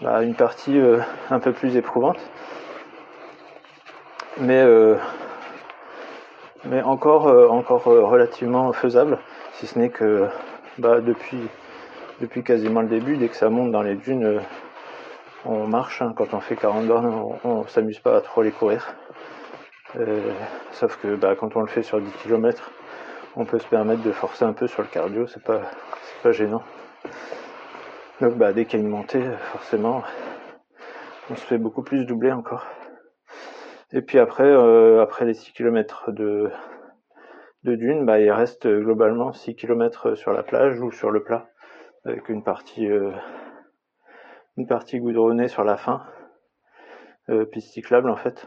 bah, 0.00 0.22
une 0.24 0.34
partie 0.34 0.80
un 1.30 1.38
peu 1.38 1.52
plus 1.52 1.76
éprouvante. 1.76 2.18
Mais 4.40 4.64
mais 6.64 6.82
encore, 6.82 7.26
encore 7.50 7.84
relativement 7.84 8.72
faisable, 8.72 9.18
si 9.54 9.66
ce 9.66 9.78
n'est 9.78 9.88
que 9.88 10.28
bah, 10.78 11.00
depuis, 11.00 11.40
depuis 12.20 12.42
quasiment 12.42 12.82
le 12.82 12.88
début, 12.88 13.16
dès 13.16 13.28
que 13.28 13.36
ça 13.36 13.48
monte 13.48 13.72
dans 13.72 13.82
les 13.82 13.94
dunes, 13.94 14.40
on 15.44 15.66
marche. 15.66 16.02
Hein. 16.02 16.12
quand 16.16 16.34
on 16.34 16.40
fait 16.40 16.56
40 16.56 16.86
bornes, 16.86 17.38
on, 17.44 17.66
s'amuse 17.66 17.98
pas 17.98 18.16
à 18.16 18.20
trop 18.20 18.42
les 18.42 18.50
courir. 18.50 18.94
Euh, 19.96 20.32
sauf 20.72 20.98
que 21.02 21.16
bah, 21.16 21.34
quand 21.38 21.56
on 21.56 21.60
le 21.60 21.66
fait 21.66 21.82
sur 21.82 22.00
10 22.00 22.10
km, 22.22 22.70
on 23.36 23.44
peut 23.44 23.58
se 23.58 23.66
permettre 23.66 24.02
de 24.02 24.12
forcer 24.12 24.44
un 24.44 24.52
peu 24.52 24.66
sur 24.66 24.82
le 24.82 24.88
cardio, 24.88 25.26
c'est 25.26 25.42
pas, 25.42 25.62
pas 26.22 26.32
gênant. 26.32 26.62
Donc 28.20 28.34
bah, 28.34 28.52
dès 28.52 28.66
qu'il 28.66 28.80
y 28.80 28.82
a 28.82 28.84
une 28.84 28.90
montée, 28.90 29.22
forcément, 29.52 30.02
on 31.30 31.36
se 31.36 31.42
fait 31.42 31.58
beaucoup 31.58 31.82
plus 31.82 32.04
doubler 32.04 32.32
encore. 32.32 32.66
Et 33.92 34.02
puis 34.02 34.18
après, 34.18 34.44
euh, 34.44 35.02
après 35.02 35.24
les 35.24 35.34
6 35.34 35.52
km 35.52 36.12
de, 36.12 36.50
de 37.64 37.74
dune, 37.74 38.06
bah, 38.06 38.20
il 38.20 38.30
reste 38.30 38.68
globalement 38.68 39.32
6 39.32 39.56
km 39.56 40.14
sur 40.14 40.32
la 40.32 40.42
plage 40.42 40.80
ou 40.80 40.92
sur 40.92 41.10
le 41.10 41.22
plat, 41.22 41.48
avec 42.04 42.28
une 42.28 42.44
partie 42.44 42.88
euh, 42.88 43.10
une 44.56 44.66
partie 44.66 44.98
goudronnée 44.98 45.48
sur 45.48 45.64
la 45.64 45.76
fin, 45.76 46.02
euh, 47.30 47.44
piste 47.46 47.72
cyclable 47.72 48.10
en 48.10 48.16
fait. 48.16 48.46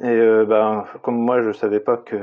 Et 0.00 0.08
euh, 0.08 0.44
ben, 0.44 0.84
comme 1.02 1.16
moi 1.16 1.42
je 1.42 1.52
savais 1.52 1.80
pas 1.80 1.96
que 1.96 2.16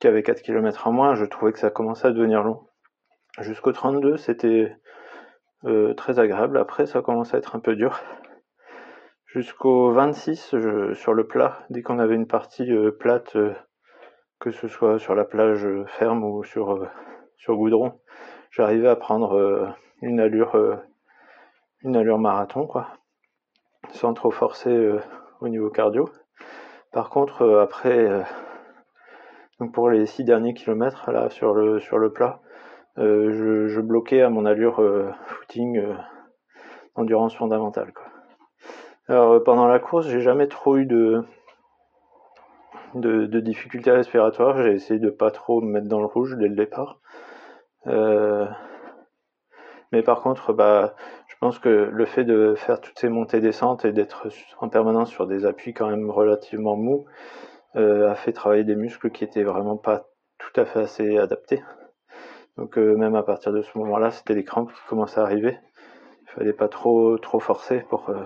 qu'il 0.00 0.08
y 0.08 0.12
avait 0.12 0.22
4 0.22 0.42
km 0.42 0.86
en 0.88 0.92
moins, 0.92 1.14
je 1.14 1.24
trouvais 1.24 1.52
que 1.52 1.58
ça 1.58 1.70
commençait 1.70 2.08
à 2.08 2.10
devenir 2.10 2.42
long. 2.42 2.66
Jusqu'au 3.40 3.72
32 3.72 4.16
c'était 4.16 4.76
euh, 5.64 5.94
très 5.94 6.18
agréable, 6.18 6.58
après 6.58 6.86
ça 6.86 7.02
commençait 7.02 7.36
à 7.36 7.38
être 7.38 7.54
un 7.54 7.60
peu 7.60 7.76
dur. 7.76 8.00
Jusqu'au 9.34 9.92
26 9.92 10.54
sur 10.94 11.14
le 11.14 11.26
plat, 11.26 11.58
dès 11.70 11.82
qu'on 11.82 11.98
avait 11.98 12.14
une 12.14 12.26
partie 12.26 12.70
plate, 12.98 13.36
que 14.38 14.50
ce 14.50 14.68
soit 14.68 14.98
sur 14.98 15.14
la 15.14 15.24
plage 15.24 15.66
ferme 15.86 16.22
ou 16.24 16.44
sur, 16.44 16.88
sur 17.36 17.56
goudron, 17.56 18.00
j'arrivais 18.50 18.88
à 18.88 18.96
prendre 18.96 19.74
une 20.02 20.18
allure, 20.18 20.56
euh, 20.56 20.76
une 21.82 21.96
allure 21.96 22.18
marathon, 22.18 22.66
quoi, 22.66 22.88
sans 23.92 24.12
trop 24.14 24.30
forcer 24.30 24.70
euh, 24.70 25.00
au 25.40 25.48
niveau 25.48 25.70
cardio. 25.70 26.08
Par 26.92 27.08
contre, 27.08 27.42
euh, 27.42 27.62
après, 27.62 28.24
donc 29.60 29.72
pour 29.72 29.88
les 29.88 30.06
six 30.06 30.24
derniers 30.24 30.54
kilomètres 30.54 31.10
là 31.12 31.30
sur 31.30 31.54
le 31.54 31.78
sur 31.78 31.98
le 31.98 32.12
plat, 32.12 32.40
je, 32.96 33.80
bloquais 33.80 34.20
à 34.20 34.28
mon 34.28 34.44
allure 34.44 34.82
footing 35.26 35.80
endurance 36.94 37.34
fondamentale. 37.34 37.92
Quoi. 37.94 38.11
Alors 39.08 39.42
pendant 39.42 39.66
la 39.66 39.78
course, 39.78 40.06
j'ai 40.08 40.20
jamais 40.20 40.48
trop 40.48 40.76
eu 40.76 40.86
de, 40.86 41.24
difficultés 43.40 43.90
respiratoires. 43.90 44.62
J'ai 44.62 44.72
essayé 44.72 45.00
de 45.00 45.10
pas 45.10 45.30
trop 45.30 45.60
me 45.60 45.70
mettre 45.70 45.88
dans 45.88 46.00
le 46.00 46.06
rouge 46.06 46.36
dès 46.36 46.48
le 46.48 46.54
départ. 46.54 47.00
Euh, 47.86 48.46
mais 49.92 50.02
par 50.02 50.22
contre, 50.22 50.52
bah, 50.52 50.94
je 51.28 51.36
pense 51.38 51.58
que 51.58 51.68
le 51.68 52.04
fait 52.06 52.24
de 52.24 52.54
faire 52.56 52.80
toutes 52.80 52.98
ces 52.98 53.08
montées-descentes 53.08 53.84
et 53.84 53.92
d'être 53.92 54.28
en 54.60 54.68
permanence 54.68 55.10
sur 55.10 55.26
des 55.26 55.44
appuis 55.44 55.74
quand 55.74 55.88
même 55.88 56.10
relativement 56.10 56.76
mous 56.76 57.04
euh, 57.76 58.10
a 58.10 58.14
fait 58.14 58.32
travailler 58.32 58.64
des 58.64 58.76
muscles 58.76 59.10
qui 59.10 59.24
étaient 59.24 59.42
vraiment 59.42 59.76
pas 59.76 60.06
tout 60.38 60.60
à 60.60 60.64
fait 60.64 60.80
assez 60.80 61.18
adaptés. 61.18 61.62
Donc 62.56 62.78
euh, 62.78 62.96
même 62.96 63.14
à 63.14 63.22
partir 63.22 63.52
de 63.52 63.62
ce 63.62 63.76
moment-là, 63.78 64.10
c'était 64.10 64.34
les 64.34 64.44
crampes 64.44 64.72
qui 64.72 64.80
commençaient 64.88 65.20
à 65.20 65.24
arriver. 65.24 65.58
Il 66.22 66.30
fallait 66.30 66.52
pas 66.52 66.68
trop 66.68 67.18
trop 67.18 67.40
forcer 67.40 67.80
pour 67.88 68.08
euh, 68.10 68.22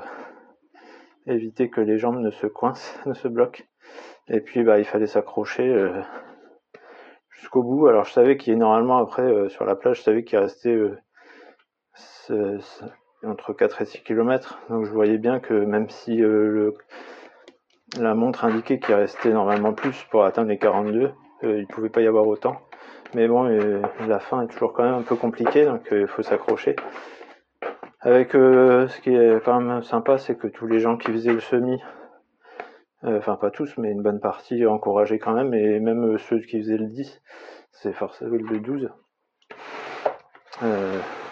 éviter 1.27 1.71
que 1.71 1.81
les 1.81 1.99
jambes 1.99 2.19
ne 2.19 2.31
se 2.31 2.47
coincent, 2.47 2.99
ne 3.07 3.15
se 3.15 3.29
bloquent. 3.29 3.65
Et 4.29 4.41
puis 4.41 4.65
bah 4.65 4.79
il 4.79 4.85
fallait 4.85 5.07
s'accrocher 5.07 5.91
jusqu'au 7.31 7.63
bout. 7.63 7.87
Alors 7.87 8.05
je 8.05 8.13
savais 8.13 8.37
qu'il 8.37 8.53
y 8.53 8.57
a 8.57 8.59
normalement 8.59 8.99
après 8.99 9.49
sur 9.49 9.65
la 9.65 9.77
plage, 9.77 9.99
je 9.99 10.03
savais 10.03 10.25
qu'il 10.25 10.39
restait 10.39 10.77
entre 13.25 13.53
4 13.53 13.83
et 13.83 13.85
6 13.85 14.03
km. 14.03 14.59
Donc 14.69 14.85
je 14.85 14.91
voyais 14.91 15.19
bien 15.19 15.41
que 15.41 15.55
même 15.55 15.89
si 15.89 16.23
euh, 16.23 16.73
la 17.99 18.15
montre 18.15 18.45
indiquait 18.45 18.79
qu'il 18.79 18.95
restait 18.95 19.31
normalement 19.31 19.73
plus 19.73 20.03
pour 20.11 20.25
atteindre 20.25 20.49
les 20.49 20.59
42, 20.59 21.13
euh, 21.45 21.59
il 21.59 21.67
pouvait 21.67 21.89
pas 21.89 22.01
y 22.01 22.07
avoir 22.07 22.27
autant. 22.27 22.57
Mais 23.15 23.29
bon, 23.29 23.47
euh, 23.47 23.81
la 24.07 24.19
fin 24.19 24.43
est 24.43 24.49
toujours 24.49 24.73
quand 24.73 24.83
même 24.83 24.95
un 24.95 25.03
peu 25.03 25.17
compliquée, 25.17 25.65
donc 25.65 25.89
il 25.91 26.07
faut 26.07 26.23
s'accrocher. 26.23 26.77
Avec 28.07 28.33
ce 28.33 29.01
qui 29.01 29.11
est 29.11 29.45
quand 29.45 29.61
même 29.61 29.83
sympa, 29.83 30.17
c'est 30.17 30.37
que 30.37 30.47
tous 30.47 30.67
les 30.67 30.79
gens 30.79 30.97
qui 30.97 31.11
faisaient 31.11 31.33
le 31.33 31.41
semi, 31.41 31.83
enfin 33.03 33.35
pas 33.37 33.51
tous, 33.51 33.77
mais 33.79 33.91
une 33.91 34.03
bonne 34.03 34.21
partie 34.21 34.65
encourageaient 34.65 35.19
quand 35.19 35.35
même, 35.35 35.53
et 35.55 35.81
même 35.81 36.17
ceux 36.19 36.39
qui 36.39 36.61
faisaient 36.61 36.79
le 36.79 36.87
10, 36.87 37.21
c'est 37.73 37.93
forcément 37.93 38.37
le 38.37 38.61
12. 38.61 38.91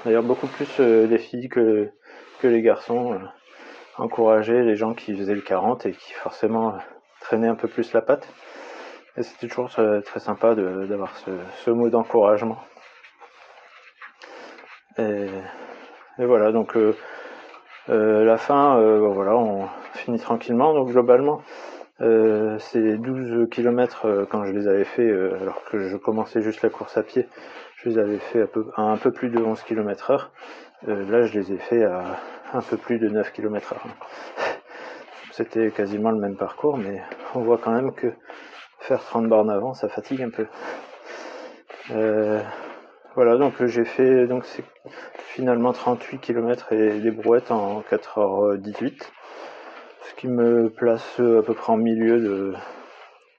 D'ailleurs, 0.04 0.22
beaucoup 0.22 0.48
plus 0.48 0.68
euh, 0.80 1.06
les 1.06 1.16
filles 1.18 1.48
que, 1.48 1.90
les 2.42 2.60
garçons 2.60 3.14
euh, 3.14 3.18
encourageaient 3.96 4.62
les 4.62 4.76
gens 4.76 4.92
qui 4.92 5.16
faisaient 5.16 5.34
le 5.34 5.40
40 5.40 5.86
et 5.86 5.92
qui 5.92 6.12
forcément 6.12 6.74
euh, 6.74 6.78
traînaient 7.20 7.48
un 7.48 7.54
peu 7.54 7.68
plus 7.68 7.94
la 7.94 8.02
patte. 8.02 8.28
Et 9.16 9.22
c'était 9.22 9.48
toujours 9.48 9.70
très 9.70 10.20
sympa 10.20 10.54
d'avoir 10.54 11.16
ce, 11.16 11.70
mot 11.70 11.88
d'encouragement. 11.88 12.58
Voilà, 16.18 16.52
donc 16.52 16.76
la 17.88 18.36
fin, 18.36 18.78
voilà, 18.98 19.36
on 19.36 19.68
finit 19.94 20.18
tranquillement. 20.18 20.74
Donc 20.74 20.90
globalement, 20.90 21.42
ces 22.00 22.96
12 22.96 23.48
km 23.50 24.26
quand 24.30 24.44
je 24.44 24.52
les 24.52 24.68
avais 24.68 24.84
fait, 24.84 25.10
alors 25.10 25.62
que 25.70 25.88
je 25.88 25.96
commençais 25.96 26.42
juste 26.42 26.62
la 26.62 26.70
course 26.70 26.96
à 26.96 27.02
pied, 27.02 27.28
je 27.84 27.90
les 27.90 27.98
avais 27.98 28.18
fait 28.18 28.42
à, 28.76 28.82
un 28.82 28.96
peu 28.96 29.12
plus 29.12 29.28
de 29.28 29.38
11 29.38 29.62
km 29.62 30.10
heure. 30.10 30.30
Euh, 30.88 31.10
là, 31.10 31.26
je 31.26 31.38
les 31.38 31.52
ai 31.52 31.58
fait 31.58 31.84
à 31.84 32.02
un 32.52 32.62
peu 32.62 32.76
plus 32.76 32.98
de 32.98 33.08
9 33.08 33.32
km 33.32 33.74
heure. 33.74 33.86
C'était 35.32 35.70
quasiment 35.70 36.10
le 36.10 36.18
même 36.18 36.36
parcours, 36.36 36.78
mais 36.78 37.02
on 37.34 37.40
voit 37.40 37.58
quand 37.58 37.72
même 37.72 37.92
que 37.92 38.12
faire 38.80 39.00
30 39.00 39.28
bornes 39.28 39.50
avant, 39.50 39.74
ça 39.74 39.88
fatigue 39.88 40.22
un 40.22 40.30
peu. 40.30 40.46
Euh, 43.14 43.20
voilà, 43.24 43.36
donc 43.36 43.64
j'ai 43.64 43.84
fait 43.84 44.26
donc 44.26 44.44
finalement 45.18 45.72
38 45.72 46.18
km 46.18 46.72
et 46.72 46.98
des 46.98 47.10
brouettes 47.10 47.50
en 47.50 47.82
4h18, 47.82 49.02
ce 50.02 50.14
qui 50.14 50.28
me 50.28 50.68
place 50.68 51.20
à 51.20 51.42
peu 51.42 51.54
près 51.54 51.72
en 51.72 51.76
milieu 51.76 52.20
de 52.20 52.54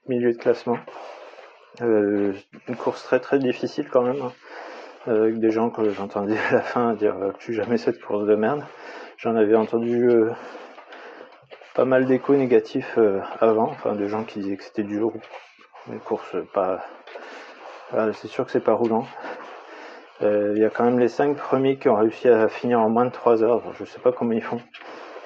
milieu 0.08 0.32
de 0.32 0.38
classement. 0.38 0.78
Euh, 1.82 2.32
une 2.68 2.76
course 2.76 3.02
très 3.04 3.20
très 3.20 3.38
difficile 3.38 3.88
quand 3.90 4.02
même, 4.02 4.22
hein. 4.22 4.32
avec 5.06 5.38
des 5.38 5.50
gens 5.50 5.68
que 5.68 5.90
j'entendais 5.90 6.38
à 6.50 6.52
la 6.54 6.62
fin 6.62 6.94
dire 6.94 7.16
euh, 7.16 7.32
plus 7.32 7.52
jamais 7.52 7.76
cette 7.76 8.00
course 8.00 8.26
de 8.26 8.34
merde. 8.34 8.64
J'en 9.18 9.36
avais 9.36 9.56
entendu 9.56 10.08
euh, 10.08 10.30
pas 11.74 11.84
mal 11.84 12.06
d'échos 12.06 12.34
négatifs 12.34 12.98
avant, 13.40 13.68
enfin 13.68 13.94
de 13.94 14.06
gens 14.06 14.24
qui 14.24 14.40
disaient 14.40 14.56
que 14.56 14.64
c'était 14.64 14.84
dur, 14.84 15.12
une 15.92 16.00
course 16.00 16.36
pas. 16.54 16.80
c'est 18.14 18.28
sûr 18.28 18.46
que 18.46 18.52
c'est 18.52 18.60
pas 18.60 18.72
roulant. 18.72 19.06
Il 20.20 20.58
y 20.58 20.64
a 20.64 20.70
quand 20.70 20.84
même 20.84 20.98
les 20.98 21.08
cinq 21.08 21.36
premiers 21.36 21.76
qui 21.76 21.88
ont 21.88 21.96
réussi 21.96 22.28
à 22.28 22.48
finir 22.48 22.80
en 22.80 22.88
moins 22.88 23.04
de 23.04 23.10
3 23.10 23.42
heures. 23.42 23.62
Je 23.78 23.84
sais 23.84 23.98
pas 23.98 24.12
comment 24.12 24.32
ils 24.32 24.42
font, 24.42 24.60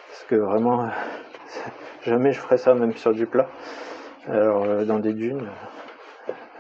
parce 0.08 0.24
que 0.28 0.34
vraiment 0.34 0.88
jamais 2.02 2.32
je 2.32 2.40
ferais 2.40 2.58
ça 2.58 2.74
même 2.74 2.94
sur 2.96 3.12
du 3.12 3.26
plat. 3.26 3.46
Alors 4.28 4.66
dans 4.84 4.98
des 4.98 5.12
dunes, 5.12 5.48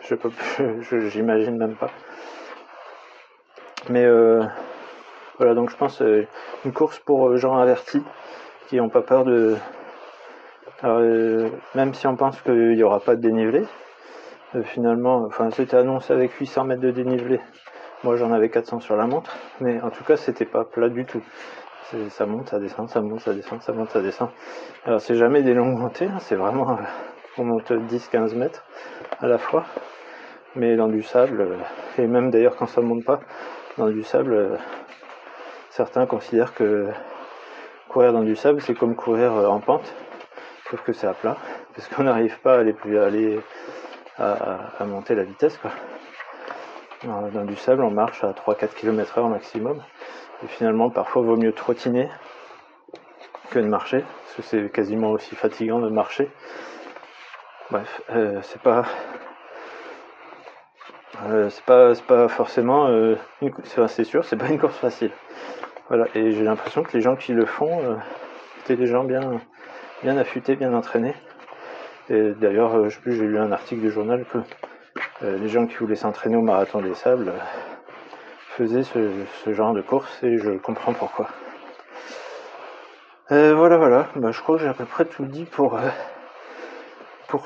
je 0.02 0.14
peux, 0.14 0.30
j'imagine 1.10 1.56
même 1.56 1.74
pas. 1.74 1.90
Mais 3.88 4.04
euh, 4.04 4.44
voilà, 5.38 5.54
donc 5.54 5.70
je 5.70 5.76
pense 5.76 6.02
euh, 6.02 6.26
une 6.64 6.72
course 6.72 6.98
pour 6.98 7.28
euh, 7.28 7.36
gens 7.36 7.56
avertis 7.56 8.02
qui 8.68 8.76
n'ont 8.76 8.90
pas 8.90 9.02
peur 9.02 9.24
de. 9.24 9.56
même 11.74 11.94
si 11.94 12.06
on 12.06 12.16
pense 12.16 12.40
qu'il 12.42 12.74
n'y 12.74 12.82
aura 12.82 13.00
pas 13.00 13.16
de 13.16 13.20
dénivelé, 13.20 13.64
finalement, 14.64 15.24
enfin 15.26 15.50
c'était 15.50 15.76
annoncé 15.76 16.12
avec 16.12 16.32
800 16.32 16.64
mètres 16.64 16.82
de 16.82 16.90
dénivelé. 16.90 17.40
Moi 18.04 18.16
j'en 18.16 18.32
avais 18.32 18.48
400 18.48 18.80
sur 18.80 18.96
la 18.96 19.06
montre, 19.06 19.36
mais 19.60 19.80
en 19.82 19.90
tout 19.90 20.04
cas 20.04 20.16
c'était 20.16 20.44
pas 20.46 20.64
plat 20.64 20.88
du 20.88 21.04
tout. 21.04 21.22
Ça 22.10 22.24
monte, 22.24 22.48
ça 22.48 22.60
descend, 22.60 22.88
ça 22.88 23.00
monte, 23.00 23.20
ça 23.20 23.34
descend, 23.34 23.60
ça 23.62 23.72
monte, 23.72 23.90
ça 23.90 24.00
descend. 24.00 24.28
Alors 24.84 25.00
c'est 25.00 25.16
jamais 25.16 25.42
des 25.42 25.54
longues 25.54 25.76
montées, 25.76 26.06
hein, 26.06 26.18
c'est 26.20 26.36
vraiment 26.36 26.78
on 27.36 27.44
monte 27.44 27.70
10-15 27.70 28.36
mètres 28.36 28.64
à 29.20 29.26
la 29.26 29.38
fois 29.38 29.64
mais 30.56 30.76
dans 30.76 30.88
du 30.88 31.02
sable, 31.02 31.40
euh, 31.40 31.56
et 31.98 32.06
même 32.06 32.30
d'ailleurs 32.30 32.56
quand 32.56 32.66
ça 32.66 32.80
monte 32.80 33.04
pas, 33.04 33.20
dans 33.78 33.88
du 33.88 34.02
sable, 34.02 34.32
euh, 34.32 34.56
certains 35.70 36.06
considèrent 36.06 36.54
que 36.54 36.88
courir 37.88 38.12
dans 38.12 38.22
du 38.22 38.36
sable, 38.36 38.60
c'est 38.60 38.74
comme 38.74 38.96
courir 38.96 39.32
euh, 39.32 39.46
en 39.46 39.60
pente, 39.60 39.94
sauf 40.70 40.82
que 40.82 40.92
c'est 40.92 41.06
à 41.06 41.14
plat, 41.14 41.36
parce 41.74 41.88
qu'on 41.88 42.04
n'arrive 42.04 42.38
pas 42.40 42.56
à 42.56 42.58
aller 42.60 42.72
plus 42.72 42.98
aller 42.98 43.40
à, 44.18 44.84
monter 44.84 45.14
la 45.14 45.22
vitesse. 45.22 45.56
Quoi. 45.56 45.70
Dans 47.04 47.44
du 47.46 47.56
sable, 47.56 47.82
on 47.82 47.90
marche 47.90 48.24
à 48.24 48.32
3-4 48.32 48.74
km 48.74 49.18
heure 49.18 49.28
maximum. 49.28 49.82
Et 50.44 50.46
finalement, 50.48 50.90
parfois, 50.90 51.22
il 51.22 51.28
vaut 51.28 51.36
mieux 51.36 51.52
trottiner 51.52 52.10
que 53.50 53.58
de 53.58 53.66
marcher, 53.66 54.00
parce 54.00 54.36
que 54.36 54.42
c'est 54.42 54.70
quasiment 54.70 55.10
aussi 55.10 55.34
fatigant 55.34 55.80
de 55.80 55.88
marcher. 55.88 56.30
Bref, 57.70 58.02
euh, 58.10 58.40
c'est 58.42 58.60
pas, 58.60 58.84
euh, 61.26 61.48
c'est 61.48 61.64
pas, 61.64 61.94
pas 62.06 62.28
forcément, 62.28 62.88
euh, 62.88 63.16
c'est 63.64 64.04
sûr, 64.04 64.24
c'est 64.24 64.36
pas 64.36 64.48
une 64.48 64.58
course 64.58 64.76
facile. 64.76 65.10
Voilà, 65.88 66.06
et 66.14 66.32
j'ai 66.32 66.44
l'impression 66.44 66.82
que 66.82 66.94
les 66.96 67.00
gens 67.00 67.16
qui 67.16 67.32
le 67.32 67.46
font 67.46 67.80
euh, 67.82 67.96
étaient 68.60 68.76
des 68.76 68.86
gens 68.86 69.04
bien, 69.04 69.40
bien 70.02 70.18
affûtés, 70.18 70.54
bien 70.54 70.74
entraînés. 70.74 71.14
Et 72.10 72.32
d'ailleurs, 72.32 72.90
je 72.90 72.98
j'ai 73.06 73.26
lu 73.26 73.38
un 73.38 73.52
article 73.52 73.80
du 73.80 73.90
journal 73.90 74.24
que 74.32 74.38
les 75.22 75.48
gens 75.48 75.66
qui 75.66 75.76
voulaient 75.76 75.96
s'entraîner 75.96 76.36
au 76.36 76.42
marathon 76.42 76.80
des 76.80 76.94
sables 76.94 77.32
faisaient 78.56 78.84
ce, 78.84 79.52
genre 79.52 79.72
de 79.74 79.82
course 79.82 80.22
et 80.22 80.38
je 80.38 80.50
comprends 80.52 80.92
pourquoi. 80.92 81.28
voilà, 83.28 83.76
voilà. 83.76 84.08
Bah, 84.16 84.30
je 84.32 84.40
crois 84.40 84.56
que 84.56 84.62
j'ai 84.62 84.68
à 84.68 84.74
peu 84.74 84.84
près 84.84 85.04
tout 85.04 85.24
dit 85.24 85.44
pour 85.44 85.78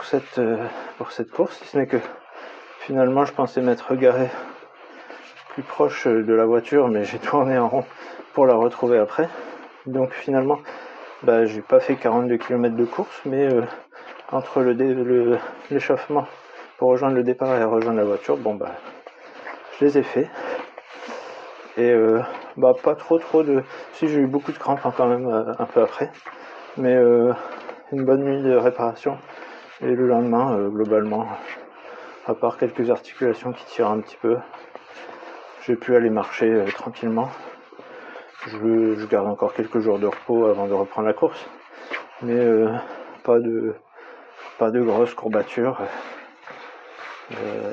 cette 0.04 0.40
pour 0.98 1.12
cette 1.12 1.30
course, 1.30 1.58
si 1.58 1.68
ce 1.68 1.78
n'est 1.78 1.86
que 1.86 1.98
Finalement, 2.86 3.24
je 3.24 3.32
pensais 3.32 3.62
m'être 3.62 3.94
garé 3.94 4.28
plus 5.48 5.62
proche 5.62 6.06
de 6.06 6.34
la 6.34 6.44
voiture, 6.44 6.88
mais 6.88 7.04
j'ai 7.04 7.18
tourné 7.30 7.56
en 7.56 7.66
rond 7.66 7.84
pour 8.34 8.44
la 8.44 8.56
retrouver 8.56 8.98
après. 8.98 9.26
Donc 9.86 10.12
finalement, 10.12 10.58
bah, 11.22 11.46
j'ai 11.46 11.62
pas 11.62 11.80
fait 11.80 11.96
42 11.96 12.36
km 12.36 12.76
de 12.76 12.84
course, 12.84 13.22
mais 13.24 13.46
euh, 13.46 13.62
entre 14.30 14.60
le 14.60 15.38
l'échauffement 15.70 16.26
pour 16.78 16.90
rejoindre 16.90 17.16
le 17.16 17.22
départ 17.22 17.56
et 17.56 17.64
rejoindre 17.64 17.98
la 17.98 18.04
voiture, 18.04 18.36
bon 18.36 18.54
bah, 18.54 18.72
je 19.78 19.84
les 19.84 19.98
ai 19.98 20.02
fait. 20.02 20.28
Et 21.76 21.90
euh, 21.90 22.20
bah 22.56 22.72
pas 22.82 22.94
trop 22.94 23.18
trop 23.18 23.42
de. 23.42 23.62
Si 23.94 24.08
j'ai 24.08 24.20
eu 24.20 24.26
beaucoup 24.26 24.52
de 24.52 24.58
crampes 24.58 24.84
hein, 24.84 24.92
quand 24.96 25.06
même 25.06 25.26
euh, 25.26 25.52
un 25.58 25.66
peu 25.66 25.82
après, 25.82 26.10
mais 26.76 26.94
une 27.92 28.04
bonne 28.04 28.24
nuit 28.24 28.42
de 28.42 28.54
réparation. 28.54 29.18
Et 29.80 29.90
le 29.90 30.06
lendemain, 30.06 30.56
globalement, 30.68 31.26
à 32.26 32.34
part 32.34 32.56
quelques 32.56 32.90
articulations 32.90 33.52
qui 33.52 33.64
tirent 33.66 33.90
un 33.90 34.00
petit 34.00 34.16
peu. 34.16 34.36
J'ai 35.66 35.76
pu 35.76 35.94
aller 35.96 36.10
marcher 36.10 36.50
euh, 36.50 36.66
tranquillement. 36.66 37.30
Je, 38.46 39.06
garde 39.06 39.26
encore 39.26 39.54
quelques 39.54 39.80
jours 39.80 39.98
de 39.98 40.06
repos 40.06 40.46
avant 40.46 40.66
de 40.66 40.74
reprendre 40.74 41.08
la 41.08 41.14
course, 41.14 41.46
mais 42.20 42.36
euh, 42.36 42.68
pas 43.22 43.38
de 43.38 43.74
pas 44.58 44.70
de 44.70 44.82
grosses 44.82 45.14
courbatures. 45.14 45.80
Euh, 47.32 47.72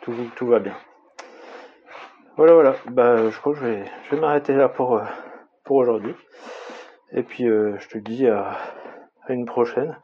tout, 0.00 0.46
va 0.46 0.58
bien. 0.58 0.74
Voilà, 2.36 2.54
voilà. 2.54 2.76
Bah, 2.86 3.30
je 3.30 3.38
crois 3.38 3.52
que 3.52 3.58
je 3.58 3.64
vais, 3.64 4.20
m'arrêter 4.20 4.54
là 4.54 4.68
pour, 4.68 5.00
pour 5.64 5.76
aujourd'hui. 5.76 6.14
Et 7.12 7.22
puis, 7.22 7.44
je 7.44 7.88
te 7.88 7.98
dis 7.98 8.26
à, 8.26 8.56
à 9.26 9.32
une 9.32 9.46
prochaine 9.46 9.96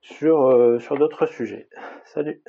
sur, 0.00 0.78
sur 0.80 0.96
d'autres 0.96 1.26
sujets. 1.26 1.68
Salut 2.04 2.42